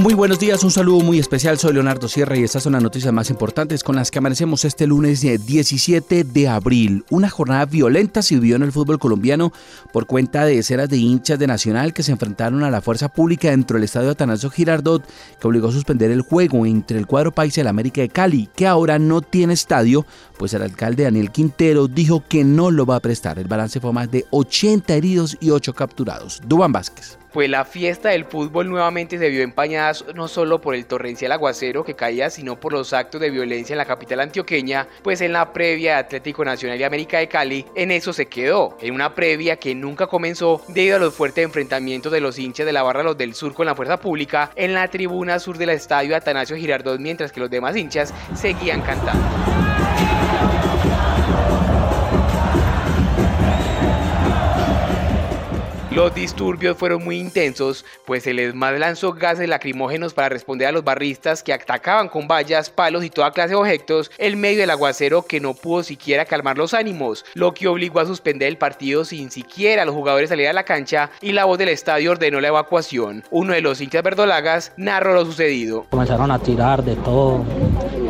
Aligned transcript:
Muy 0.00 0.14
buenos 0.14 0.38
días, 0.38 0.64
un 0.64 0.70
saludo 0.70 1.00
muy 1.00 1.18
especial. 1.18 1.58
Soy 1.58 1.74
Leonardo 1.74 2.08
Sierra 2.08 2.34
y 2.34 2.42
estas 2.42 2.62
son 2.62 2.72
las 2.72 2.82
noticias 2.82 3.12
más 3.12 3.28
importantes 3.28 3.84
con 3.84 3.96
las 3.96 4.10
que 4.10 4.18
amanecemos 4.18 4.64
este 4.64 4.86
lunes 4.86 5.20
17 5.20 6.24
de 6.24 6.48
abril. 6.48 7.04
Una 7.10 7.28
jornada 7.28 7.66
violenta 7.66 8.22
se 8.22 8.36
vivió 8.36 8.56
en 8.56 8.62
el 8.62 8.72
fútbol 8.72 8.98
colombiano 8.98 9.52
por 9.92 10.06
cuenta 10.06 10.46
de 10.46 10.56
decenas 10.56 10.88
de 10.88 10.96
hinchas 10.96 11.38
de 11.38 11.46
Nacional 11.46 11.92
que 11.92 12.02
se 12.02 12.12
enfrentaron 12.12 12.64
a 12.64 12.70
la 12.70 12.80
fuerza 12.80 13.10
pública 13.10 13.50
dentro 13.50 13.74
del 13.74 13.84
estadio 13.84 14.08
Atanasio 14.08 14.48
Girardot, 14.48 15.04
que 15.38 15.46
obligó 15.46 15.68
a 15.68 15.72
suspender 15.72 16.10
el 16.10 16.22
juego 16.22 16.64
entre 16.64 16.98
el 16.98 17.06
cuadro 17.06 17.30
país 17.30 17.58
y 17.58 17.60
el 17.60 17.66
América 17.66 18.00
de 18.00 18.08
Cali, 18.08 18.48
que 18.56 18.66
ahora 18.66 18.98
no 18.98 19.20
tiene 19.20 19.52
estadio, 19.52 20.06
pues 20.38 20.54
el 20.54 20.62
alcalde 20.62 21.02
Daniel 21.02 21.30
Quintero 21.30 21.88
dijo 21.88 22.24
que 22.26 22.42
no 22.42 22.70
lo 22.70 22.86
va 22.86 22.96
a 22.96 23.00
prestar. 23.00 23.38
El 23.38 23.48
balance 23.48 23.80
fue 23.80 23.92
más 23.92 24.10
de 24.10 24.24
80 24.30 24.94
heridos 24.94 25.36
y 25.40 25.50
8 25.50 25.74
capturados. 25.74 26.40
Dubán 26.46 26.72
Vázquez 26.72 27.19
pues 27.32 27.48
la 27.48 27.64
fiesta 27.64 28.10
del 28.10 28.24
fútbol 28.24 28.68
nuevamente 28.68 29.18
se 29.18 29.28
vio 29.28 29.42
empañada 29.42 29.92
no 30.14 30.28
solo 30.28 30.60
por 30.60 30.74
el 30.74 30.86
torrencial 30.86 31.32
aguacero 31.32 31.84
que 31.84 31.94
caía, 31.94 32.30
sino 32.30 32.58
por 32.58 32.72
los 32.72 32.92
actos 32.92 33.20
de 33.20 33.30
violencia 33.30 33.74
en 33.74 33.78
la 33.78 33.84
capital 33.84 34.20
antioqueña, 34.20 34.88
pues 35.02 35.20
en 35.20 35.32
la 35.32 35.52
previa 35.52 35.92
de 35.92 35.98
Atlético 36.00 36.44
Nacional 36.44 36.80
y 36.80 36.84
América 36.84 37.18
de 37.18 37.28
Cali, 37.28 37.66
en 37.74 37.90
eso 37.90 38.12
se 38.12 38.26
quedó, 38.26 38.76
en 38.80 38.94
una 38.94 39.14
previa 39.14 39.56
que 39.56 39.74
nunca 39.74 40.06
comenzó 40.06 40.62
debido 40.68 40.96
a 40.96 41.00
los 41.00 41.14
fuertes 41.14 41.44
enfrentamientos 41.44 42.12
de 42.12 42.20
los 42.20 42.38
hinchas 42.38 42.66
de 42.66 42.72
la 42.72 42.82
barra 42.82 43.02
Los 43.02 43.18
del 43.18 43.34
Sur 43.34 43.54
con 43.54 43.66
la 43.66 43.74
fuerza 43.74 43.98
pública 43.98 44.50
en 44.56 44.74
la 44.74 44.88
tribuna 44.88 45.38
sur 45.38 45.58
del 45.58 45.70
estadio 45.70 46.16
Atanasio 46.16 46.56
Girardot, 46.56 47.00
mientras 47.00 47.32
que 47.32 47.40
los 47.40 47.50
demás 47.50 47.76
hinchas 47.76 48.12
seguían 48.34 48.82
cantando. 48.82 49.59
Los 56.00 56.14
disturbios 56.14 56.78
fueron 56.78 57.04
muy 57.04 57.18
intensos, 57.18 57.84
pues 58.06 58.26
el 58.26 58.38
ESMAD 58.38 58.78
lanzó 58.78 59.12
gases 59.12 59.46
lacrimógenos 59.46 60.14
para 60.14 60.30
responder 60.30 60.66
a 60.66 60.72
los 60.72 60.82
barristas 60.82 61.42
que 61.42 61.52
atacaban 61.52 62.08
con 62.08 62.26
vallas, 62.26 62.70
palos 62.70 63.04
y 63.04 63.10
toda 63.10 63.32
clase 63.32 63.50
de 63.50 63.56
objetos 63.56 64.10
en 64.16 64.40
medio 64.40 64.60
del 64.60 64.70
aguacero 64.70 65.26
que 65.26 65.40
no 65.40 65.52
pudo 65.52 65.82
siquiera 65.82 66.24
calmar 66.24 66.56
los 66.56 66.72
ánimos, 66.72 67.26
lo 67.34 67.52
que 67.52 67.68
obligó 67.68 68.00
a 68.00 68.06
suspender 68.06 68.48
el 68.48 68.56
partido 68.56 69.04
sin 69.04 69.30
siquiera 69.30 69.84
los 69.84 69.94
jugadores 69.94 70.30
salir 70.30 70.48
a 70.48 70.54
la 70.54 70.64
cancha 70.64 71.10
y 71.20 71.32
la 71.32 71.44
voz 71.44 71.58
del 71.58 71.68
estadio 71.68 72.12
ordenó 72.12 72.40
la 72.40 72.48
evacuación. 72.48 73.22
Uno 73.30 73.52
de 73.52 73.60
los 73.60 73.82
hinchas 73.82 74.02
verdolagas 74.02 74.72
narró 74.78 75.12
lo 75.12 75.26
sucedido. 75.26 75.84
Comenzaron 75.90 76.30
a 76.30 76.38
tirar 76.38 76.82
de 76.82 76.96
todo, 76.96 77.44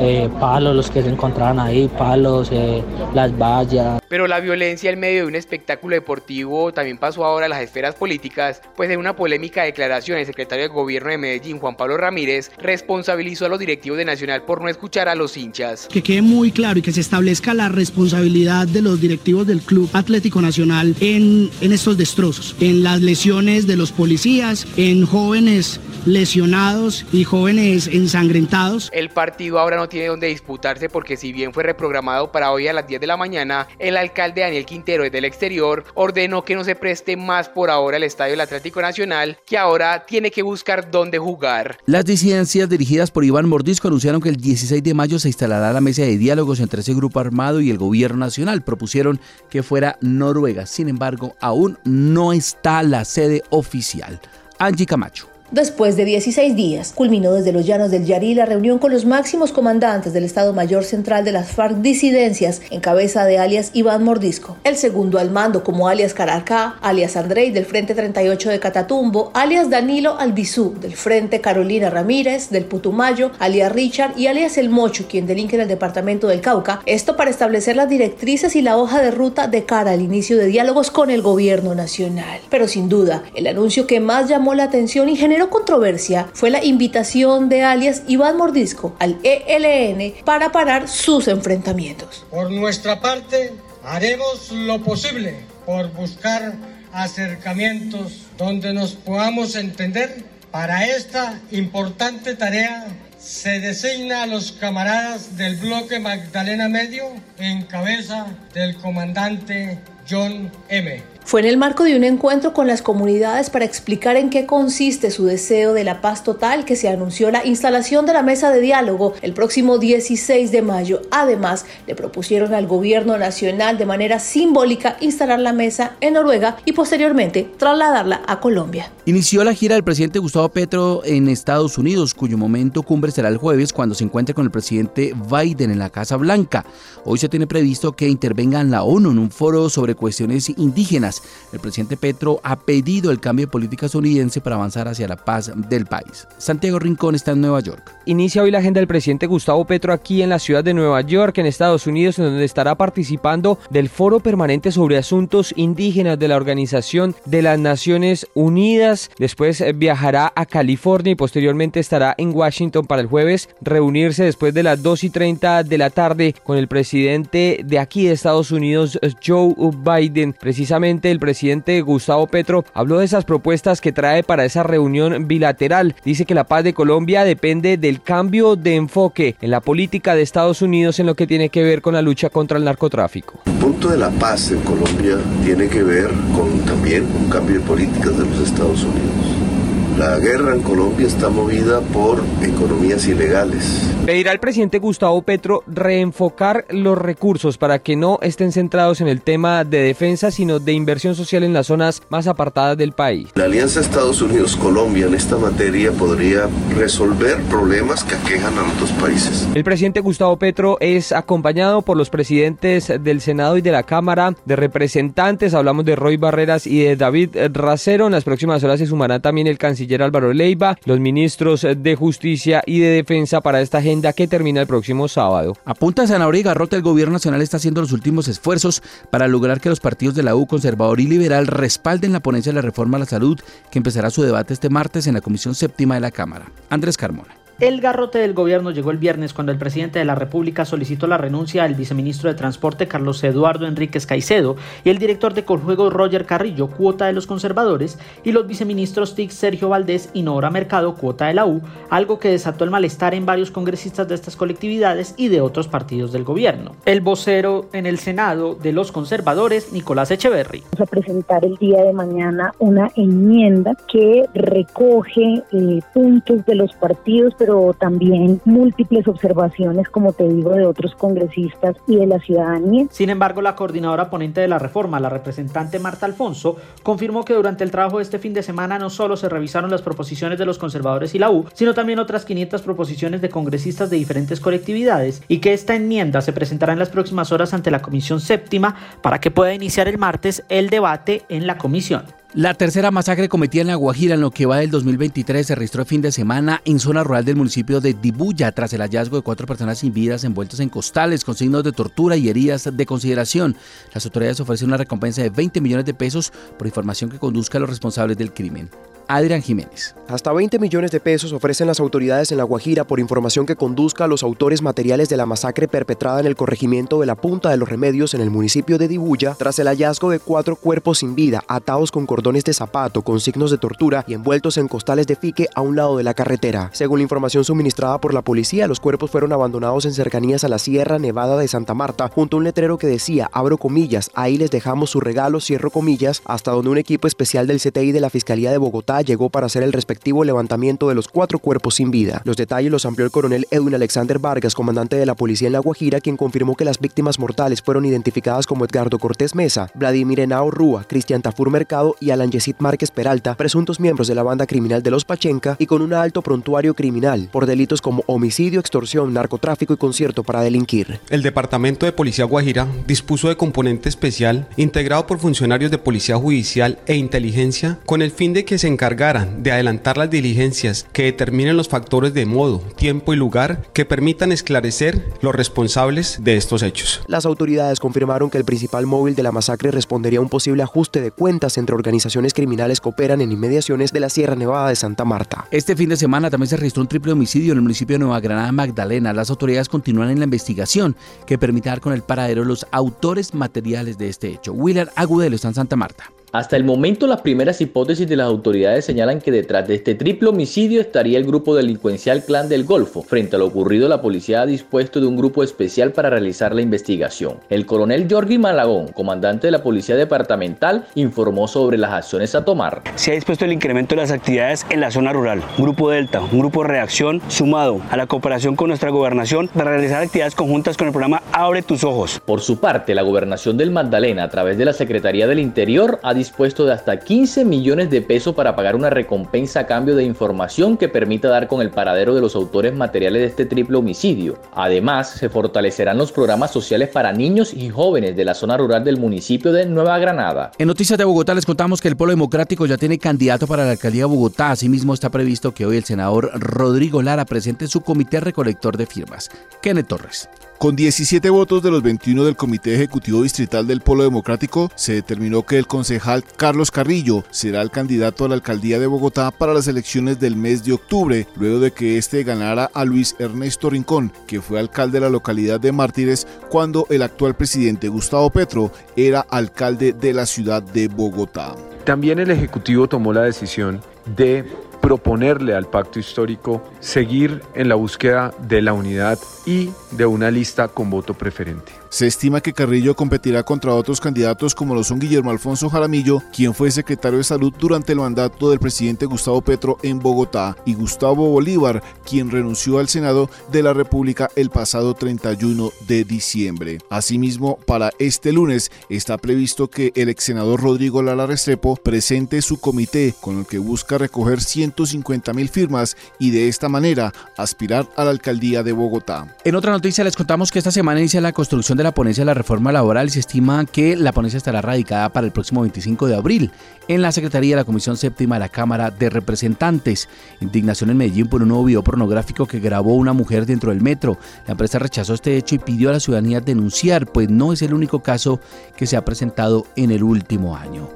eh, 0.00 0.28
palos 0.40 0.74
los 0.74 0.90
que 0.90 1.02
se 1.02 1.08
encontraban 1.08 1.60
ahí, 1.60 1.88
palos, 1.98 2.48
eh, 2.52 2.82
las 3.14 3.36
vallas. 3.36 4.00
Pero 4.08 4.26
la 4.26 4.40
violencia 4.40 4.90
en 4.90 4.98
medio 4.98 5.22
de 5.22 5.28
un 5.28 5.34
espectáculo 5.34 5.94
deportivo 5.94 6.72
también 6.72 6.98
pasó 6.98 7.24
ahora 7.24 7.46
a 7.46 7.48
las 7.48 7.60
esferas 7.62 7.94
políticas, 7.94 8.62
pues 8.76 8.90
en 8.90 8.98
una 8.98 9.14
polémica 9.14 9.62
declaración 9.62 10.18
el 10.18 10.26
secretario 10.26 10.64
de 10.64 10.74
gobierno 10.74 11.10
de 11.10 11.18
Medellín, 11.18 11.58
Juan 11.58 11.76
Pablo 11.76 11.96
Ramírez, 11.96 12.50
responsabilizó 12.58 13.46
a 13.46 13.48
los 13.48 13.58
directivos 13.58 13.98
de 13.98 14.04
Nacional 14.04 14.42
por 14.42 14.62
no 14.62 14.68
escuchar 14.68 15.08
a 15.08 15.14
los 15.14 15.36
hinchas. 15.36 15.86
Que 15.86 16.02
quede 16.02 16.22
muy 16.22 16.50
claro 16.50 16.78
y 16.78 16.82
que 16.82 16.92
se 16.92 17.00
establezca 17.00 17.54
la 17.54 17.68
responsabilidad 17.68 18.66
de 18.66 18.82
los 18.82 19.00
directivos 19.00 19.46
del 19.46 19.60
Club 19.60 19.90
Atlético 19.92 20.40
Nacional 20.40 20.96
en, 21.00 21.50
en 21.60 21.72
estos 21.72 21.96
destrozos, 21.96 22.56
en 22.60 22.82
las 22.82 23.00
lesiones 23.00 23.66
de 23.66 23.76
los 23.76 23.92
policías, 23.92 24.66
en 24.76 25.06
jóvenes 25.06 25.80
lesionados 26.06 27.04
y 27.12 27.24
jóvenes 27.24 27.86
ensangrentados. 27.86 28.88
El 28.92 29.10
partido 29.10 29.58
ahora 29.58 29.76
no 29.76 29.88
tiene 29.90 30.06
donde 30.06 30.28
disputarse 30.28 30.88
porque 30.88 31.18
si 31.18 31.34
bien 31.34 31.52
fue 31.52 31.64
reprogramado 31.64 32.32
para 32.32 32.50
hoy 32.52 32.66
a 32.66 32.72
las 32.72 32.86
10 32.86 33.02
de 33.02 33.06
la 33.06 33.18
mañana, 33.18 33.68
el 33.78 33.98
alcalde 33.98 34.40
Daniel 34.40 34.64
Quintero 34.64 35.04
desde 35.04 35.18
el 35.18 35.26
exterior 35.26 35.84
ordenó 35.94 36.42
que 36.42 36.54
no 36.54 36.64
se 36.64 36.74
preste 36.74 37.18
más 37.18 37.50
por 37.50 37.68
ahora 37.68 37.98
el 37.98 38.04
Estadio 38.04 38.30
del 38.30 38.40
Atlético 38.40 38.80
Nacional, 38.80 39.36
que 39.44 39.58
ahora 39.58 40.06
tiene 40.06 40.30
que 40.30 40.42
buscar 40.42 40.90
dónde 40.90 41.18
jugar. 41.18 41.76
Las 41.84 42.06
disidencias 42.06 42.68
dirigidas 42.68 43.10
por 43.10 43.24
Iván 43.24 43.48
Mordisco 43.48 43.88
anunciaron 43.88 44.22
que 44.22 44.30
el 44.30 44.36
16 44.36 44.82
de 44.82 44.94
mayo 44.94 45.18
se 45.18 45.28
instalará 45.28 45.72
la 45.72 45.80
mesa 45.80 46.02
de 46.02 46.16
diálogos 46.16 46.60
entre 46.60 46.80
ese 46.80 46.94
grupo 46.94 47.20
armado 47.20 47.60
y 47.60 47.70
el 47.70 47.78
gobierno 47.78 48.18
nacional. 48.18 48.62
Propusieron 48.62 49.20
que 49.50 49.62
fuera 49.62 49.98
Noruega. 50.00 50.66
Sin 50.66 50.88
embargo, 50.88 51.34
aún 51.40 51.78
no 51.84 52.32
está 52.32 52.82
la 52.82 53.04
sede 53.04 53.42
oficial. 53.50 54.20
Angie 54.58 54.86
Camacho. 54.86 55.28
Después 55.50 55.96
de 55.96 56.04
16 56.04 56.54
días, 56.54 56.92
culminó 56.94 57.32
desde 57.32 57.50
los 57.50 57.66
llanos 57.66 57.90
del 57.90 58.04
Yarí 58.04 58.36
la 58.36 58.46
reunión 58.46 58.78
con 58.78 58.92
los 58.92 59.04
máximos 59.04 59.50
comandantes 59.50 60.12
del 60.12 60.22
Estado 60.22 60.52
Mayor 60.52 60.84
Central 60.84 61.24
de 61.24 61.32
las 61.32 61.50
FARC 61.50 61.78
disidencias 61.78 62.62
en 62.70 62.78
cabeza 62.78 63.24
de 63.24 63.38
alias 63.38 63.72
Iván 63.72 64.04
Mordisco, 64.04 64.56
el 64.62 64.76
segundo 64.76 65.18
al 65.18 65.32
mando 65.32 65.64
como 65.64 65.88
alias 65.88 66.14
Caracá, 66.14 66.76
alias 66.80 67.16
Andrei 67.16 67.50
del 67.50 67.64
Frente 67.64 67.96
38 67.96 68.48
de 68.48 68.60
Catatumbo, 68.60 69.32
alias 69.34 69.70
Danilo 69.70 70.16
Albizú 70.20 70.72
del 70.80 70.94
Frente 70.94 71.40
Carolina 71.40 71.90
Ramírez 71.90 72.50
del 72.50 72.66
Putumayo, 72.66 73.32
alias 73.40 73.72
Richard 73.72 74.16
y 74.16 74.28
alias 74.28 74.56
El 74.56 74.70
Mocho, 74.70 75.06
quien 75.08 75.26
delinque 75.26 75.56
en 75.56 75.62
el 75.62 75.68
departamento 75.68 76.28
del 76.28 76.42
Cauca, 76.42 76.80
esto 76.86 77.16
para 77.16 77.30
establecer 77.30 77.74
las 77.74 77.88
directrices 77.88 78.54
y 78.54 78.62
la 78.62 78.76
hoja 78.76 79.02
de 79.02 79.10
ruta 79.10 79.48
de 79.48 79.64
cara 79.64 79.90
al 79.90 80.00
inicio 80.00 80.38
de 80.38 80.46
diálogos 80.46 80.92
con 80.92 81.10
el 81.10 81.22
gobierno 81.22 81.74
nacional. 81.74 82.38
Pero 82.50 82.68
sin 82.68 82.88
duda, 82.88 83.24
el 83.34 83.48
anuncio 83.48 83.88
que 83.88 83.98
más 83.98 84.28
llamó 84.28 84.54
la 84.54 84.62
atención 84.62 85.08
y 85.08 85.16
generó 85.16 85.39
controversia 85.48 86.28
fue 86.34 86.50
la 86.50 86.62
invitación 86.62 87.48
de 87.48 87.62
alias 87.62 88.02
Iván 88.06 88.36
Mordisco 88.36 88.94
al 88.98 89.18
ELN 89.22 90.22
para 90.24 90.52
parar 90.52 90.88
sus 90.88 91.28
enfrentamientos. 91.28 92.26
Por 92.30 92.50
nuestra 92.50 93.00
parte, 93.00 93.54
haremos 93.84 94.50
lo 94.52 94.82
posible 94.82 95.36
por 95.64 95.90
buscar 95.92 96.54
acercamientos 96.92 98.26
donde 98.36 98.74
nos 98.74 98.92
podamos 98.92 99.56
entender. 99.56 100.24
Para 100.50 100.84
esta 100.86 101.40
importante 101.52 102.34
tarea 102.34 102.88
se 103.18 103.60
designa 103.60 104.24
a 104.24 104.26
los 104.26 104.52
camaradas 104.52 105.36
del 105.36 105.56
bloque 105.56 106.00
Magdalena 106.00 106.68
Medio 106.68 107.04
en 107.38 107.62
cabeza 107.62 108.26
del 108.52 108.76
comandante 108.76 109.78
John 110.08 110.50
M. 110.68 111.02
Fue 111.30 111.38
en 111.42 111.46
el 111.46 111.58
marco 111.58 111.84
de 111.84 111.94
un 111.94 112.02
encuentro 112.02 112.52
con 112.52 112.66
las 112.66 112.82
comunidades 112.82 113.50
para 113.50 113.64
explicar 113.64 114.16
en 114.16 114.30
qué 114.30 114.46
consiste 114.46 115.12
su 115.12 115.26
deseo 115.26 115.74
de 115.74 115.84
la 115.84 116.00
paz 116.00 116.24
total 116.24 116.64
que 116.64 116.74
se 116.74 116.88
anunció 116.88 117.30
la 117.30 117.46
instalación 117.46 118.04
de 118.04 118.14
la 118.14 118.24
mesa 118.24 118.50
de 118.50 118.60
diálogo 118.60 119.14
el 119.22 119.32
próximo 119.32 119.78
16 119.78 120.50
de 120.50 120.60
mayo. 120.60 121.02
Además, 121.12 121.66
le 121.86 121.94
propusieron 121.94 122.52
al 122.52 122.66
gobierno 122.66 123.16
nacional 123.16 123.78
de 123.78 123.86
manera 123.86 124.18
simbólica 124.18 124.96
instalar 125.00 125.38
la 125.38 125.52
mesa 125.52 125.92
en 126.00 126.14
Noruega 126.14 126.56
y 126.64 126.72
posteriormente 126.72 127.48
trasladarla 127.58 128.22
a 128.26 128.40
Colombia. 128.40 128.90
Inició 129.04 129.44
la 129.44 129.54
gira 129.54 129.76
del 129.76 129.84
presidente 129.84 130.18
Gustavo 130.18 130.48
Petro 130.48 131.02
en 131.04 131.28
Estados 131.28 131.78
Unidos, 131.78 132.12
cuyo 132.12 132.38
momento 132.38 132.82
cumbre 132.82 133.12
será 133.12 133.28
el 133.28 133.36
jueves 133.36 133.72
cuando 133.72 133.94
se 133.94 134.02
encuentre 134.02 134.34
con 134.34 134.46
el 134.46 134.50
presidente 134.50 135.14
Biden 135.30 135.70
en 135.70 135.78
la 135.78 135.90
Casa 135.90 136.16
Blanca. 136.16 136.64
Hoy 137.04 137.20
se 137.20 137.28
tiene 137.28 137.46
previsto 137.46 137.92
que 137.92 138.08
intervenga 138.08 138.60
en 138.60 138.72
la 138.72 138.82
ONU 138.82 139.12
en 139.12 139.18
un 139.20 139.30
foro 139.30 139.70
sobre 139.70 139.94
cuestiones 139.94 140.48
indígenas 140.48 141.19
El 141.52 141.60
presidente 141.60 141.96
Petro 141.96 142.40
ha 142.42 142.56
pedido 142.56 143.10
el 143.10 143.20
cambio 143.20 143.46
de 143.46 143.52
política 143.52 143.86
estadounidense 143.86 144.40
para 144.40 144.56
avanzar 144.56 144.88
hacia 144.88 145.08
la 145.08 145.16
paz 145.16 145.52
del 145.68 145.86
país. 145.86 146.26
Santiago 146.38 146.78
Rincón 146.78 147.14
está 147.14 147.32
en 147.32 147.40
Nueva 147.40 147.60
York. 147.60 147.92
Inicia 148.06 148.42
hoy 148.42 148.50
la 148.50 148.58
agenda 148.58 148.80
del 148.80 148.86
presidente 148.86 149.26
Gustavo 149.26 149.64
Petro 149.64 149.92
aquí 149.92 150.22
en 150.22 150.30
la 150.30 150.38
ciudad 150.38 150.62
de 150.62 150.74
Nueva 150.74 151.00
York, 151.02 151.38
en 151.38 151.46
Estados 151.46 151.86
Unidos, 151.86 152.18
en 152.18 152.26
donde 152.26 152.44
estará 152.44 152.76
participando 152.76 153.58
del 153.70 153.88
Foro 153.88 154.20
Permanente 154.20 154.72
sobre 154.72 154.96
Asuntos 154.96 155.52
Indígenas 155.56 156.18
de 156.18 156.28
la 156.28 156.36
Organización 156.36 157.14
de 157.24 157.42
las 157.42 157.58
Naciones 157.58 158.26
Unidas. 158.34 159.10
Después 159.18 159.60
eh, 159.60 159.72
viajará 159.72 160.32
a 160.34 160.46
California 160.46 161.12
y 161.12 161.16
posteriormente 161.16 161.80
estará 161.80 162.14
en 162.16 162.34
Washington 162.34 162.86
para 162.86 163.02
el 163.02 163.08
jueves 163.08 163.48
reunirse 163.60 164.24
después 164.24 164.54
de 164.54 164.62
las 164.62 164.82
2 164.82 165.04
y 165.04 165.10
30 165.10 165.64
de 165.64 165.78
la 165.78 165.90
tarde 165.90 166.34
con 166.44 166.58
el 166.58 166.68
presidente 166.68 167.60
de 167.64 167.78
aquí 167.78 168.06
de 168.06 168.12
Estados 168.12 168.50
Unidos, 168.50 168.98
Joe 169.24 169.54
Biden. 169.84 170.34
Precisamente 170.38 171.09
el 171.10 171.18
presidente 171.18 171.80
Gustavo 171.80 172.26
Petro 172.26 172.64
habló 172.72 172.98
de 172.98 173.04
esas 173.04 173.24
propuestas 173.24 173.80
que 173.80 173.92
trae 173.92 174.22
para 174.22 174.44
esa 174.44 174.62
reunión 174.62 175.28
bilateral. 175.28 175.94
Dice 176.04 176.24
que 176.24 176.34
la 176.34 176.44
paz 176.44 176.64
de 176.64 176.74
Colombia 176.74 177.24
depende 177.24 177.76
del 177.76 178.02
cambio 178.02 178.56
de 178.56 178.76
enfoque 178.76 179.36
en 179.40 179.50
la 179.50 179.60
política 179.60 180.14
de 180.14 180.22
Estados 180.22 180.62
Unidos 180.62 180.98
en 180.98 181.06
lo 181.06 181.14
que 181.14 181.26
tiene 181.26 181.48
que 181.48 181.62
ver 181.62 181.82
con 181.82 181.94
la 181.94 182.02
lucha 182.02 182.30
contra 182.30 182.58
el 182.58 182.64
narcotráfico. 182.64 183.40
El 183.46 183.52
punto 183.52 183.88
de 183.88 183.98
la 183.98 184.10
paz 184.10 184.50
en 184.50 184.60
Colombia 184.60 185.18
tiene 185.44 185.68
que 185.68 185.82
ver 185.82 186.10
con 186.34 186.58
también 186.60 187.04
un 187.04 187.28
cambio 187.28 187.60
de 187.60 187.66
políticas 187.66 188.16
de 188.16 188.24
los 188.24 188.40
Estados 188.40 188.82
Unidos. 188.84 189.49
La 189.98 190.18
guerra 190.18 190.54
en 190.54 190.62
Colombia 190.62 191.06
está 191.06 191.28
movida 191.28 191.80
por 191.80 192.22
economías 192.42 193.06
ilegales. 193.06 193.86
Pedirá 194.06 194.30
al 194.30 194.40
presidente 194.40 194.78
Gustavo 194.78 195.20
Petro 195.22 195.62
reenfocar 195.66 196.64
los 196.70 196.96
recursos 196.96 197.58
para 197.58 197.80
que 197.80 197.96
no 197.96 198.18
estén 198.22 198.52
centrados 198.52 199.00
en 199.00 199.08
el 199.08 199.20
tema 199.20 199.64
de 199.64 199.82
defensa, 199.82 200.30
sino 200.30 200.58
de 200.58 200.72
inversión 200.72 201.14
social 201.14 201.42
en 201.42 201.52
las 201.52 201.66
zonas 201.66 202.02
más 202.08 202.26
apartadas 202.28 202.78
del 202.78 202.92
país. 202.92 203.28
La 203.34 203.44
alianza 203.44 203.80
Estados 203.80 204.22
Unidos-Colombia 204.22 205.06
en 205.06 205.14
esta 205.14 205.36
materia 205.36 205.92
podría 205.92 206.48
resolver 206.76 207.36
problemas 207.50 208.02
que 208.04 208.14
aquejan 208.14 208.56
a 208.58 208.62
los 208.62 208.80
dos 208.80 208.92
países. 208.92 209.48
El 209.54 209.64
presidente 209.64 210.00
Gustavo 210.00 210.38
Petro 210.38 210.78
es 210.80 211.12
acompañado 211.12 211.82
por 211.82 211.96
los 211.96 212.10
presidentes 212.10 212.92
del 213.00 213.20
Senado 213.20 213.58
y 213.58 213.60
de 213.60 213.72
la 213.72 213.82
Cámara 213.82 214.34
de 214.44 214.56
Representantes. 214.56 215.52
Hablamos 215.52 215.84
de 215.84 215.96
Roy 215.96 216.16
Barreras 216.16 216.66
y 216.66 216.84
de 216.84 216.96
David 216.96 217.36
Racero. 217.52 218.06
En 218.06 218.12
las 218.12 218.24
próximas 218.24 218.64
horas 218.64 218.78
se 218.78 218.86
sumará 218.86 219.20
también 219.20 219.46
el 219.46 219.58
canciller 219.58 219.89
Álvaro 219.94 220.32
Leiva, 220.32 220.78
los 220.84 221.00
ministros 221.00 221.66
de 221.76 221.96
Justicia 221.96 222.62
y 222.66 222.80
de 222.80 222.90
Defensa 222.90 223.40
para 223.40 223.60
esta 223.60 223.78
agenda 223.78 224.12
que 224.12 224.28
termina 224.28 224.60
el 224.60 224.66
próximo 224.66 225.08
sábado. 225.08 225.56
A 225.64 225.74
punta 225.74 226.02
de 226.02 226.08
zanahoria 226.08 226.40
y 226.40 226.44
garrote, 226.44 226.76
el 226.76 226.82
gobierno 226.82 227.14
nacional 227.14 227.42
está 227.42 227.56
haciendo 227.56 227.80
los 227.80 227.92
últimos 227.92 228.28
esfuerzos 228.28 228.82
para 229.10 229.28
lograr 229.28 229.60
que 229.60 229.68
los 229.68 229.80
partidos 229.80 230.14
de 230.14 230.22
la 230.22 230.36
U, 230.36 230.46
conservador 230.46 231.00
y 231.00 231.06
liberal, 231.06 231.46
respalden 231.46 232.12
la 232.12 232.20
ponencia 232.20 232.50
de 232.50 232.56
la 232.56 232.62
reforma 232.62 232.96
a 232.96 233.00
la 233.00 233.06
salud 233.06 233.40
que 233.70 233.78
empezará 233.78 234.10
su 234.10 234.22
debate 234.22 234.54
este 234.54 234.70
martes 234.70 235.06
en 235.06 235.14
la 235.14 235.20
Comisión 235.20 235.54
Séptima 235.54 235.94
de 235.94 236.00
la 236.00 236.10
Cámara. 236.10 236.50
Andrés 236.70 236.96
Carmona. 236.96 237.39
El 237.60 237.82
garrote 237.82 238.18
del 238.18 238.32
gobierno 238.32 238.70
llegó 238.70 238.90
el 238.90 238.96
viernes 238.96 239.34
cuando 239.34 239.52
el 239.52 239.58
presidente 239.58 239.98
de 239.98 240.06
la 240.06 240.14
República 240.14 240.64
solicitó 240.64 241.06
la 241.06 241.18
renuncia 241.18 241.64
del 241.64 241.74
viceministro 241.74 242.30
de 242.30 242.34
Transporte 242.34 242.88
Carlos 242.88 243.22
Eduardo 243.22 243.66
Enríquez 243.66 244.06
Caicedo 244.06 244.56
y 244.82 244.88
el 244.88 244.98
director 244.98 245.34
de 245.34 245.44
Coljuego 245.44 245.90
Roger 245.90 246.24
Carrillo, 246.24 246.68
cuota 246.68 247.04
de 247.04 247.12
los 247.12 247.26
conservadores, 247.26 247.98
y 248.24 248.32
los 248.32 248.46
viceministros 248.46 249.14
TIC 249.14 249.30
Sergio 249.30 249.68
Valdés 249.68 250.08
y 250.14 250.22
Nora 250.22 250.48
Mercado, 250.48 250.94
cuota 250.94 251.26
de 251.26 251.34
la 251.34 251.44
U, 251.44 251.60
algo 251.90 252.18
que 252.18 252.30
desató 252.30 252.64
el 252.64 252.70
malestar 252.70 253.12
en 253.12 253.26
varios 253.26 253.50
congresistas 253.50 254.08
de 254.08 254.14
estas 254.14 254.36
colectividades 254.36 255.12
y 255.18 255.28
de 255.28 255.42
otros 255.42 255.68
partidos 255.68 256.12
del 256.12 256.24
gobierno. 256.24 256.72
El 256.86 257.02
vocero 257.02 257.68
en 257.74 257.84
el 257.84 257.98
Senado 257.98 258.54
de 258.54 258.72
los 258.72 258.90
conservadores, 258.90 259.70
Nicolás 259.70 260.10
Echeverry. 260.10 260.62
Vamos 260.72 260.88
a 260.88 260.90
presentar 260.90 261.44
el 261.44 261.56
día 261.56 261.82
de 261.82 261.92
mañana 261.92 262.54
una 262.58 262.90
enmienda 262.96 263.76
que 263.92 264.24
recoge 264.32 265.42
eh, 265.52 265.80
puntos 265.92 266.46
de 266.46 266.54
los 266.54 266.72
partidos, 266.72 267.34
pero 267.38 267.49
también 267.78 268.40
múltiples 268.44 269.06
observaciones, 269.08 269.88
como 269.88 270.12
te 270.12 270.28
digo, 270.28 270.50
de 270.50 270.66
otros 270.66 270.94
congresistas 270.94 271.76
y 271.86 271.96
de 271.96 272.06
la 272.06 272.18
ciudadanía. 272.20 272.86
Sin 272.90 273.10
embargo, 273.10 273.42
la 273.42 273.56
coordinadora 273.56 274.10
ponente 274.10 274.40
de 274.40 274.48
la 274.48 274.58
reforma, 274.58 275.00
la 275.00 275.08
representante 275.08 275.78
Marta 275.78 276.06
Alfonso, 276.06 276.56
confirmó 276.82 277.24
que 277.24 277.34
durante 277.34 277.64
el 277.64 277.70
trabajo 277.70 277.98
de 277.98 278.04
este 278.04 278.18
fin 278.18 278.34
de 278.34 278.42
semana 278.42 278.78
no 278.78 278.90
solo 278.90 279.16
se 279.16 279.28
revisaron 279.28 279.70
las 279.70 279.82
proposiciones 279.82 280.38
de 280.38 280.46
los 280.46 280.58
conservadores 280.58 281.14
y 281.14 281.18
la 281.18 281.30
U, 281.30 281.46
sino 281.54 281.74
también 281.74 281.98
otras 281.98 282.24
500 282.24 282.62
proposiciones 282.62 283.20
de 283.20 283.28
congresistas 283.28 283.90
de 283.90 283.96
diferentes 283.96 284.40
colectividades 284.40 285.22
y 285.28 285.38
que 285.38 285.52
esta 285.52 285.74
enmienda 285.74 286.20
se 286.20 286.32
presentará 286.32 286.72
en 286.72 286.78
las 286.78 286.90
próximas 286.90 287.32
horas 287.32 287.54
ante 287.54 287.70
la 287.70 287.82
Comisión 287.82 288.20
Séptima 288.20 288.76
para 289.02 289.20
que 289.20 289.30
pueda 289.30 289.54
iniciar 289.54 289.88
el 289.88 289.98
martes 289.98 290.44
el 290.48 290.70
debate 290.70 291.22
en 291.28 291.46
la 291.46 291.58
comisión. 291.58 292.02
La 292.34 292.54
tercera 292.54 292.92
masacre 292.92 293.28
cometida 293.28 293.62
en 293.62 293.66
La 293.66 293.74
Guajira 293.74 294.14
en 294.14 294.20
lo 294.20 294.30
que 294.30 294.46
va 294.46 294.58
del 294.58 294.70
2023 294.70 295.44
se 295.44 295.56
registró 295.56 295.82
el 295.82 295.88
fin 295.88 296.00
de 296.00 296.12
semana 296.12 296.62
en 296.64 296.78
zona 296.78 297.02
rural 297.02 297.24
del 297.24 297.34
municipio 297.34 297.80
de 297.80 297.92
Dibuya 297.92 298.52
tras 298.52 298.72
el 298.72 298.82
hallazgo 298.82 299.16
de 299.16 299.22
cuatro 299.22 299.48
personas 299.48 299.78
sin 299.78 299.92
vidas 299.92 300.22
envueltas 300.22 300.60
en 300.60 300.68
costales 300.68 301.24
con 301.24 301.34
signos 301.34 301.64
de 301.64 301.72
tortura 301.72 302.16
y 302.16 302.28
heridas 302.28 302.70
de 302.72 302.86
consideración. 302.86 303.56
Las 303.92 304.04
autoridades 304.04 304.38
ofrecen 304.38 304.68
una 304.68 304.76
recompensa 304.76 305.22
de 305.22 305.30
20 305.30 305.60
millones 305.60 305.86
de 305.86 305.94
pesos 305.94 306.32
por 306.56 306.68
información 306.68 307.10
que 307.10 307.18
conduzca 307.18 307.58
a 307.58 307.62
los 307.62 307.70
responsables 307.70 308.16
del 308.16 308.32
crimen. 308.32 308.70
Adrián 309.08 309.42
Jiménez. 309.42 309.96
Hasta 310.06 310.32
20 310.32 310.60
millones 310.60 310.92
de 310.92 311.00
pesos 311.00 311.32
ofrecen 311.32 311.66
las 311.66 311.80
autoridades 311.80 312.30
en 312.30 312.38
La 312.38 312.44
Guajira 312.44 312.86
por 312.86 313.00
información 313.00 313.44
que 313.44 313.56
conduzca 313.56 314.04
a 314.04 314.06
los 314.06 314.22
autores 314.22 314.62
materiales 314.62 315.08
de 315.08 315.16
la 315.16 315.26
masacre 315.26 315.66
perpetrada 315.66 316.20
en 316.20 316.26
el 316.26 316.36
corregimiento 316.36 317.00
de 317.00 317.06
la 317.06 317.16
Punta 317.16 317.50
de 317.50 317.56
los 317.56 317.68
Remedios 317.68 318.14
en 318.14 318.20
el 318.20 318.30
municipio 318.30 318.78
de 318.78 318.86
Dibuya 318.86 319.34
tras 319.36 319.58
el 319.58 319.66
hallazgo 319.66 320.10
de 320.10 320.20
cuatro 320.20 320.54
cuerpos 320.54 320.98
sin 320.98 321.16
vida 321.16 321.42
atados 321.48 321.90
con 321.90 322.06
cordones 322.06 322.19
de 322.20 322.52
zapato 322.52 323.02
con 323.02 323.18
signos 323.18 323.50
de 323.50 323.56
tortura 323.56 324.04
y 324.06 324.12
envueltos 324.12 324.58
en 324.58 324.68
costales 324.68 325.06
de 325.06 325.16
fique 325.16 325.48
a 325.54 325.62
un 325.62 325.74
lado 325.74 325.96
de 325.96 326.04
la 326.04 326.14
carretera. 326.14 326.68
Según 326.72 326.98
la 326.98 327.04
información 327.04 327.44
suministrada 327.44 327.98
por 327.98 328.12
la 328.12 328.22
policía, 328.22 328.66
los 328.66 328.78
cuerpos 328.78 329.10
fueron 329.10 329.32
abandonados 329.32 329.86
en 329.86 329.94
cercanías 329.94 330.44
a 330.44 330.48
la 330.48 330.58
Sierra 330.58 330.98
Nevada 330.98 331.38
de 331.38 331.48
Santa 331.48 331.72
Marta 331.72 332.08
junto 332.08 332.36
a 332.36 332.38
un 332.38 332.44
letrero 332.44 332.76
que 332.76 332.86
decía, 332.86 333.30
abro 333.32 333.56
comillas, 333.56 334.10
ahí 334.14 334.36
les 334.36 334.50
dejamos 334.50 334.90
su 334.90 335.00
regalo, 335.00 335.40
cierro 335.40 335.70
comillas, 335.70 336.22
hasta 336.26 336.50
donde 336.50 336.70
un 336.70 336.78
equipo 336.78 337.08
especial 337.08 337.46
del 337.46 337.58
CTI 337.58 337.92
de 337.92 338.00
la 338.00 338.10
Fiscalía 338.10 338.50
de 338.50 338.58
Bogotá 338.58 339.00
llegó 339.00 339.30
para 339.30 339.46
hacer 339.46 339.62
el 339.62 339.72
respectivo 339.72 340.22
levantamiento 340.22 340.88
de 340.88 340.94
los 340.94 341.08
cuatro 341.08 341.38
cuerpos 341.38 341.76
sin 341.76 341.90
vida. 341.90 342.20
Los 342.24 342.36
detalles 342.36 342.70
los 342.70 342.84
amplió 342.84 343.06
el 343.06 343.12
coronel 343.12 343.46
Edwin 343.50 343.74
Alexander 343.74 344.18
Vargas, 344.18 344.54
comandante 344.54 344.96
de 344.96 345.06
la 345.06 345.14
policía 345.14 345.48
en 345.48 345.54
La 345.54 345.60
Guajira, 345.60 346.00
quien 346.00 346.18
confirmó 346.18 346.54
que 346.54 346.66
las 346.66 346.80
víctimas 346.80 347.18
mortales 347.18 347.62
fueron 347.62 347.86
identificadas 347.86 348.46
como 348.46 348.66
Edgardo 348.66 348.98
Cortés 348.98 349.34
Mesa, 349.34 349.70
Vladimir 349.74 350.20
Henao 350.20 350.50
Rúa, 350.50 350.84
Cristian 350.84 351.22
Tafur 351.22 351.50
Mercado 351.50 351.96
y 351.98 352.09
Alan 352.12 352.30
Yesid 352.30 352.56
Márquez 352.58 352.90
Peralta, 352.90 353.36
presuntos 353.36 353.80
miembros 353.80 354.08
de 354.08 354.14
la 354.14 354.22
banda 354.22 354.46
criminal 354.46 354.82
de 354.82 354.90
los 354.90 355.04
Pachenca 355.04 355.56
y 355.58 355.66
con 355.66 355.82
un 355.82 355.92
alto 355.92 356.22
prontuario 356.22 356.74
criminal 356.74 357.28
por 357.32 357.46
delitos 357.46 357.80
como 357.80 358.02
homicidio, 358.06 358.60
extorsión, 358.60 359.12
narcotráfico 359.12 359.74
y 359.74 359.76
concierto 359.76 360.22
para 360.22 360.42
delinquir. 360.42 361.00
El 361.08 361.22
Departamento 361.22 361.86
de 361.86 361.92
Policía 361.92 362.24
Guajira 362.24 362.66
dispuso 362.86 363.28
de 363.28 363.36
componente 363.36 363.88
especial 363.88 364.48
integrado 364.56 365.06
por 365.06 365.18
funcionarios 365.18 365.70
de 365.70 365.78
Policía 365.78 366.16
Judicial 366.16 366.78
e 366.86 366.96
Inteligencia 366.96 367.78
con 367.86 368.02
el 368.02 368.10
fin 368.10 368.32
de 368.32 368.44
que 368.44 368.58
se 368.58 368.68
encargaran 368.68 369.42
de 369.42 369.52
adelantar 369.52 369.96
las 369.96 370.10
diligencias 370.10 370.86
que 370.92 371.04
determinen 371.04 371.56
los 371.56 371.68
factores 371.68 372.14
de 372.14 372.26
modo, 372.26 372.58
tiempo 372.76 373.12
y 373.12 373.16
lugar 373.16 373.62
que 373.72 373.84
permitan 373.84 374.32
esclarecer 374.32 375.04
los 375.20 375.34
responsables 375.34 376.18
de 376.22 376.36
estos 376.36 376.62
hechos. 376.62 377.02
Las 377.06 377.26
autoridades 377.26 377.80
confirmaron 377.80 378.30
que 378.30 378.38
el 378.38 378.44
principal 378.44 378.86
móvil 378.86 379.14
de 379.14 379.22
la 379.22 379.32
masacre 379.32 379.70
respondería 379.70 380.18
a 380.18 380.22
un 380.22 380.28
posible 380.28 380.62
ajuste 380.62 381.00
de 381.00 381.10
cuentas 381.10 381.58
entre 381.58 381.74
organizaciones 381.74 381.99
criminales 382.34 382.80
que 382.80 382.88
operan 382.88 383.20
en 383.20 383.32
inmediaciones 383.32 383.92
de 383.92 384.00
la 384.00 384.08
Sierra 384.08 384.34
Nevada 384.34 384.68
de 384.68 384.76
Santa 384.76 385.04
Marta. 385.04 385.46
Este 385.50 385.76
fin 385.76 385.88
de 385.88 385.96
semana 385.96 386.30
también 386.30 386.48
se 386.48 386.56
registró 386.56 386.82
un 386.82 386.88
triple 386.88 387.12
homicidio 387.12 387.52
en 387.52 387.58
el 387.58 387.62
municipio 387.62 387.94
de 387.94 388.00
Nueva 388.00 388.20
Granada, 388.20 388.52
Magdalena. 388.52 389.12
Las 389.12 389.30
autoridades 389.30 389.68
continúan 389.68 390.10
en 390.10 390.18
la 390.18 390.24
investigación 390.24 390.96
que 391.26 391.38
permite 391.38 391.68
dar 391.68 391.80
con 391.80 391.92
el 391.92 392.02
paradero 392.02 392.44
los 392.44 392.66
autores 392.70 393.34
materiales 393.34 393.98
de 393.98 394.08
este 394.08 394.28
hecho. 394.28 394.52
Willard 394.52 394.90
Agudelo 394.96 395.36
está 395.36 395.48
en 395.48 395.54
Santa 395.54 395.76
Marta. 395.76 396.10
Hasta 396.32 396.56
el 396.56 396.62
momento, 396.62 397.08
las 397.08 397.22
primeras 397.22 397.60
hipótesis 397.60 398.08
de 398.08 398.14
las 398.14 398.28
autoridades 398.28 398.84
señalan 398.84 399.20
que 399.20 399.32
detrás 399.32 399.66
de 399.66 399.74
este 399.74 399.96
triple 399.96 400.28
homicidio 400.28 400.80
estaría 400.80 401.18
el 401.18 401.26
grupo 401.26 401.56
delincuencial 401.56 402.22
Clan 402.22 402.48
del 402.48 402.62
Golfo. 402.62 403.02
Frente 403.02 403.34
a 403.34 403.40
lo 403.40 403.46
ocurrido, 403.46 403.88
la 403.88 404.00
policía 404.00 404.42
ha 404.42 404.46
dispuesto 404.46 405.00
de 405.00 405.08
un 405.08 405.16
grupo 405.16 405.42
especial 405.42 405.90
para 405.90 406.08
realizar 406.08 406.54
la 406.54 406.62
investigación. 406.62 407.38
El 407.48 407.66
coronel 407.66 408.06
Jorgi 408.08 408.38
Malagón, 408.38 408.92
comandante 408.92 409.48
de 409.48 409.50
la 409.50 409.64
Policía 409.64 409.96
Departamental, 409.96 410.86
informó 410.94 411.48
sobre 411.48 411.78
las 411.78 411.90
acciones 411.90 412.36
a 412.36 412.44
tomar. 412.44 412.82
Se 412.94 413.10
ha 413.10 413.14
dispuesto 413.14 413.44
el 413.44 413.52
incremento 413.52 413.96
de 413.96 414.02
las 414.02 414.12
actividades 414.12 414.64
en 414.70 414.78
la 414.78 414.92
zona 414.92 415.12
rural. 415.12 415.42
Grupo 415.58 415.90
Delta, 415.90 416.20
un 416.20 416.38
grupo 416.38 416.62
de 416.62 416.68
reacción 416.68 417.20
sumado 417.26 417.80
a 417.90 417.96
la 417.96 418.06
cooperación 418.06 418.54
con 418.54 418.68
nuestra 418.68 418.90
gobernación 418.90 419.48
para 419.48 419.72
realizar 419.72 420.00
actividades 420.00 420.36
conjuntas 420.36 420.76
con 420.76 420.86
el 420.86 420.92
programa 420.92 421.24
Abre 421.32 421.62
tus 421.62 421.82
ojos. 421.82 422.20
Por 422.24 422.40
su 422.40 422.60
parte, 422.60 422.94
la 422.94 423.02
gobernación 423.02 423.56
del 423.56 423.72
Magdalena, 423.72 424.22
a 424.22 424.30
través 424.30 424.56
de 424.58 424.64
la 424.64 424.72
Secretaría 424.72 425.26
del 425.26 425.40
Interior, 425.40 425.98
ha 426.04 426.19
dispuesto 426.20 426.66
de 426.66 426.72
hasta 426.72 426.98
15 426.98 427.44
millones 427.44 427.90
de 427.90 428.02
pesos 428.02 428.34
para 428.34 428.54
pagar 428.54 428.76
una 428.76 428.90
recompensa 428.90 429.60
a 429.60 429.66
cambio 429.66 429.96
de 429.96 430.04
información 430.04 430.76
que 430.76 430.88
permita 430.88 431.28
dar 431.28 431.48
con 431.48 431.62
el 431.62 431.70
paradero 431.70 432.14
de 432.14 432.20
los 432.20 432.34
autores 432.34 432.74
materiales 432.74 433.22
de 433.22 433.28
este 433.28 433.46
triple 433.46 433.78
homicidio. 433.78 434.38
Además, 434.52 435.10
se 435.10 435.28
fortalecerán 435.28 435.98
los 435.98 436.12
programas 436.12 436.52
sociales 436.52 436.90
para 436.90 437.12
niños 437.12 437.54
y 437.54 437.70
jóvenes 437.70 438.14
de 438.16 438.24
la 438.24 438.34
zona 438.34 438.56
rural 438.56 438.84
del 438.84 438.98
municipio 438.98 439.52
de 439.52 439.66
Nueva 439.66 439.98
Granada. 439.98 440.52
En 440.58 440.68
Noticias 440.68 440.98
de 440.98 441.04
Bogotá 441.04 441.34
les 441.34 441.46
contamos 441.46 441.80
que 441.80 441.88
el 441.88 441.96
Polo 441.96 442.12
Democrático 442.12 442.66
ya 442.66 442.76
tiene 442.76 442.98
candidato 442.98 443.46
para 443.46 443.64
la 443.64 443.72
alcaldía 443.72 444.02
de 444.02 444.08
Bogotá. 444.08 444.50
Asimismo, 444.50 444.92
está 444.92 445.08
previsto 445.08 445.52
que 445.52 445.64
hoy 445.64 445.78
el 445.78 445.84
senador 445.84 446.30
Rodrigo 446.34 447.02
Lara 447.02 447.24
presente 447.24 447.66
su 447.66 447.80
comité 447.80 448.20
recolector 448.20 448.76
de 448.76 448.86
firmas. 448.86 449.30
Kenneth 449.62 449.88
Torres. 449.88 450.28
Con 450.60 450.76
17 450.76 451.30
votos 451.30 451.62
de 451.62 451.70
los 451.70 451.82
21 451.82 452.22
del 452.22 452.36
Comité 452.36 452.74
Ejecutivo 452.74 453.22
Distrital 453.22 453.66
del 453.66 453.80
Polo 453.80 454.02
Democrático, 454.02 454.70
se 454.74 454.92
determinó 454.92 455.42
que 455.42 455.56
el 455.56 455.66
concejal 455.66 456.22
Carlos 456.36 456.70
Carrillo 456.70 457.24
será 457.30 457.62
el 457.62 457.70
candidato 457.70 458.26
a 458.26 458.28
la 458.28 458.34
alcaldía 458.34 458.78
de 458.78 458.86
Bogotá 458.86 459.30
para 459.30 459.54
las 459.54 459.68
elecciones 459.68 460.20
del 460.20 460.36
mes 460.36 460.62
de 460.62 460.74
octubre, 460.74 461.26
luego 461.36 461.60
de 461.60 461.70
que 461.70 461.96
este 461.96 462.24
ganara 462.24 462.70
a 462.74 462.84
Luis 462.84 463.16
Ernesto 463.18 463.70
Rincón, 463.70 464.12
que 464.26 464.42
fue 464.42 464.60
alcalde 464.60 464.98
de 464.98 465.06
la 465.06 465.08
localidad 465.08 465.60
de 465.60 465.72
Mártires 465.72 466.26
cuando 466.50 466.86
el 466.90 467.00
actual 467.00 467.34
presidente 467.34 467.88
Gustavo 467.88 468.28
Petro 468.28 468.70
era 468.96 469.20
alcalde 469.30 469.94
de 469.94 470.12
la 470.12 470.26
ciudad 470.26 470.62
de 470.62 470.88
Bogotá. 470.88 471.54
También 471.84 472.18
el 472.18 472.30
Ejecutivo 472.30 472.86
tomó 472.86 473.14
la 473.14 473.22
decisión 473.22 473.80
de 474.14 474.44
proponerle 474.80 475.54
al 475.54 475.66
pacto 475.66 475.98
histórico 475.98 476.62
seguir 476.80 477.42
en 477.54 477.68
la 477.68 477.74
búsqueda 477.74 478.32
de 478.38 478.62
la 478.62 478.72
unidad 478.72 479.18
y 479.46 479.70
de 479.90 480.06
una 480.06 480.30
lista 480.30 480.68
con 480.68 480.90
voto 480.90 481.14
preferente. 481.14 481.72
Se 481.90 482.06
estima 482.06 482.40
que 482.40 482.52
Carrillo 482.52 482.94
competirá 482.94 483.42
contra 483.42 483.74
otros 483.74 484.00
candidatos 484.00 484.54
como 484.54 484.76
lo 484.76 484.84
son 484.84 485.00
Guillermo 485.00 485.32
Alfonso 485.32 485.68
Jaramillo, 485.68 486.22
quien 486.32 486.54
fue 486.54 486.70
secretario 486.70 487.18
de 487.18 487.24
Salud 487.24 487.52
durante 487.58 487.90
el 487.90 487.98
mandato 487.98 488.48
del 488.48 488.60
presidente 488.60 489.06
Gustavo 489.06 489.42
Petro 489.42 489.76
en 489.82 489.98
Bogotá, 489.98 490.56
y 490.64 490.74
Gustavo 490.74 491.28
Bolívar, 491.28 491.82
quien 492.08 492.30
renunció 492.30 492.78
al 492.78 492.88
Senado 492.88 493.28
de 493.50 493.64
la 493.64 493.72
República 493.72 494.28
el 494.36 494.50
pasado 494.50 494.94
31 494.94 495.72
de 495.88 496.04
diciembre. 496.04 496.78
Asimismo, 496.90 497.58
para 497.66 497.90
este 497.98 498.30
lunes 498.30 498.70
está 498.88 499.18
previsto 499.18 499.68
que 499.68 499.92
el 499.96 500.10
ex 500.10 500.22
senador 500.22 500.62
Rodrigo 500.62 501.02
Lara 501.02 501.26
Restrepo 501.26 501.74
presente 501.74 502.40
su 502.40 502.60
comité 502.60 503.14
con 503.20 503.40
el 503.40 503.46
que 503.46 503.58
busca 503.58 503.98
recoger 503.98 504.40
150 504.40 505.32
mil 505.32 505.48
firmas 505.48 505.96
y 506.20 506.30
de 506.30 506.46
esta 506.46 506.68
manera 506.68 507.12
aspirar 507.36 507.88
a 507.96 508.04
la 508.04 508.10
alcaldía 508.10 508.62
de 508.62 508.70
Bogotá. 508.70 509.36
En 509.44 509.56
otra 509.56 509.72
noticia 509.72 510.04
les 510.04 510.14
contamos 510.14 510.52
que 510.52 510.60
esta 510.60 510.70
semana 510.70 511.00
inicia 511.00 511.20
la 511.20 511.32
construcción 511.32 511.79
de 511.80 511.84
la 511.84 511.94
ponencia 511.94 512.20
de 512.22 512.26
la 512.26 512.34
reforma 512.34 512.72
laboral 512.72 513.08
y 513.08 513.10
se 513.10 513.20
estima 513.20 513.64
que 513.64 513.96
la 513.96 514.12
ponencia 514.12 514.36
estará 514.36 514.60
radicada 514.60 515.08
para 515.08 515.26
el 515.26 515.32
próximo 515.32 515.62
25 515.62 516.06
de 516.06 516.14
abril 516.14 516.50
en 516.88 517.00
la 517.00 517.10
Secretaría 517.10 517.56
de 517.56 517.62
la 517.62 517.64
Comisión 517.64 517.96
Séptima 517.96 518.36
de 518.36 518.40
la 518.40 518.48
Cámara 518.50 518.90
de 518.90 519.08
Representantes. 519.08 520.08
Indignación 520.40 520.90
en 520.90 520.98
Medellín 520.98 521.28
por 521.28 521.42
un 521.42 521.48
nuevo 521.48 521.64
video 521.64 521.82
pornográfico 521.82 522.46
que 522.46 522.60
grabó 522.60 522.94
una 522.96 523.14
mujer 523.14 523.46
dentro 523.46 523.70
del 523.70 523.80
metro. 523.80 524.18
La 524.46 524.52
empresa 524.52 524.78
rechazó 524.78 525.14
este 525.14 525.36
hecho 525.36 525.54
y 525.54 525.58
pidió 525.58 525.88
a 525.88 525.92
la 525.92 526.00
ciudadanía 526.00 526.40
denunciar, 526.40 527.06
pues 527.06 527.30
no 527.30 527.52
es 527.52 527.62
el 527.62 527.72
único 527.72 528.02
caso 528.02 528.40
que 528.76 528.86
se 528.86 528.96
ha 528.96 529.04
presentado 529.04 529.66
en 529.74 529.90
el 529.90 530.02
último 530.02 530.56
año. 530.56 530.88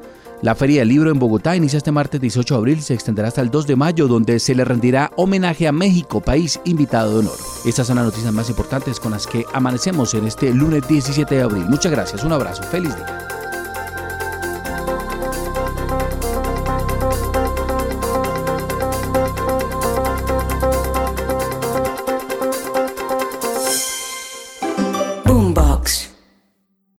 La 0.44 0.54
Feria 0.54 0.80
del 0.80 0.88
Libro 0.88 1.10
en 1.10 1.18
Bogotá 1.18 1.56
inicia 1.56 1.78
este 1.78 1.90
martes 1.90 2.20
18 2.20 2.52
de 2.52 2.58
abril 2.58 2.78
y 2.78 2.82
se 2.82 2.92
extenderá 2.92 3.28
hasta 3.28 3.40
el 3.40 3.50
2 3.50 3.66
de 3.66 3.76
mayo, 3.76 4.08
donde 4.08 4.38
se 4.38 4.54
le 4.54 4.62
rendirá 4.62 5.10
homenaje 5.16 5.66
a 5.66 5.72
México, 5.72 6.20
país 6.20 6.60
invitado 6.66 7.14
de 7.14 7.18
honor. 7.20 7.38
Estas 7.64 7.86
son 7.86 7.96
las 7.96 8.04
noticias 8.04 8.30
más 8.30 8.50
importantes 8.50 9.00
con 9.00 9.12
las 9.12 9.26
que 9.26 9.46
amanecemos 9.54 10.12
en 10.12 10.26
este 10.26 10.52
lunes 10.52 10.86
17 10.86 11.34
de 11.34 11.40
abril. 11.40 11.64
Muchas 11.70 11.90
gracias, 11.90 12.24
un 12.24 12.32
abrazo, 12.32 12.62
feliz 12.64 12.94
día. 12.94 13.23